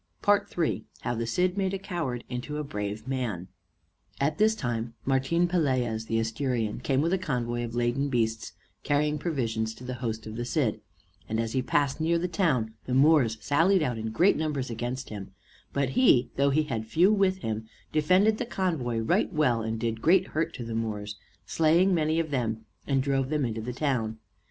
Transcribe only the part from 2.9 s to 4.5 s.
MAN At